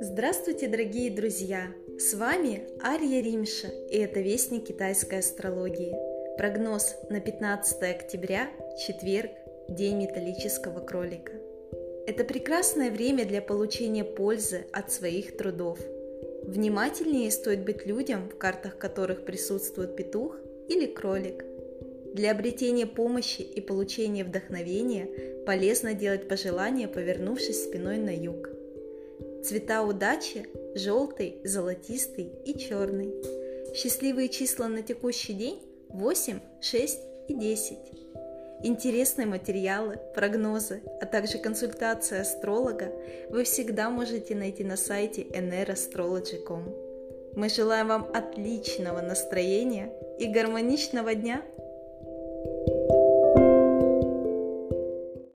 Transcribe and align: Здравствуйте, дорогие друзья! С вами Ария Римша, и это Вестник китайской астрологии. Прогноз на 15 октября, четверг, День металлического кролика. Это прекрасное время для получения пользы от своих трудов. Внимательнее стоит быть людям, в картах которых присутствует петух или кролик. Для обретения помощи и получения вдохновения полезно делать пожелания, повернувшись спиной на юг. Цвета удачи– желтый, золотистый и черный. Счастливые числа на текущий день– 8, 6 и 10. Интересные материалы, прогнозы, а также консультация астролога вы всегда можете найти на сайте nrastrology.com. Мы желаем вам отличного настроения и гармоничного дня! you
Здравствуйте, 0.00 0.68
дорогие 0.68 1.10
друзья! 1.10 1.66
С 1.98 2.14
вами 2.14 2.62
Ария 2.82 3.22
Римша, 3.22 3.68
и 3.90 3.98
это 3.98 4.20
Вестник 4.20 4.66
китайской 4.66 5.18
астрологии. 5.18 5.94
Прогноз 6.38 6.96
на 7.10 7.20
15 7.20 7.82
октября, 7.82 8.48
четверг, 8.86 9.30
День 9.68 9.98
металлического 9.98 10.80
кролика. 10.80 11.32
Это 12.06 12.24
прекрасное 12.24 12.90
время 12.90 13.26
для 13.26 13.42
получения 13.42 14.04
пользы 14.04 14.64
от 14.72 14.90
своих 14.90 15.36
трудов. 15.36 15.78
Внимательнее 16.44 17.30
стоит 17.30 17.62
быть 17.62 17.84
людям, 17.84 18.30
в 18.30 18.38
картах 18.38 18.78
которых 18.78 19.26
присутствует 19.26 19.96
петух 19.96 20.38
или 20.70 20.86
кролик. 20.86 21.44
Для 22.14 22.32
обретения 22.32 22.86
помощи 22.86 23.42
и 23.42 23.60
получения 23.60 24.24
вдохновения 24.24 25.08
полезно 25.46 25.94
делать 25.94 26.28
пожелания, 26.28 26.88
повернувшись 26.88 27.64
спиной 27.64 27.98
на 27.98 28.14
юг. 28.14 28.50
Цвета 29.44 29.82
удачи– 29.82 30.46
желтый, 30.74 31.40
золотистый 31.44 32.30
и 32.44 32.58
черный. 32.58 33.14
Счастливые 33.74 34.28
числа 34.28 34.68
на 34.68 34.82
текущий 34.82 35.32
день– 35.32 35.62
8, 35.90 36.40
6 36.60 36.98
и 37.28 37.34
10. 37.34 37.78
Интересные 38.64 39.26
материалы, 39.26 39.98
прогнозы, 40.14 40.82
а 41.00 41.06
также 41.06 41.38
консультация 41.38 42.22
астролога 42.22 42.92
вы 43.30 43.44
всегда 43.44 43.88
можете 43.88 44.34
найти 44.34 44.64
на 44.64 44.76
сайте 44.76 45.22
nrastrology.com. 45.22 46.74
Мы 47.36 47.48
желаем 47.48 47.86
вам 47.86 48.10
отличного 48.12 49.00
настроения 49.00 49.92
и 50.18 50.26
гармоничного 50.26 51.14
дня! 51.14 51.42
you 52.44 52.77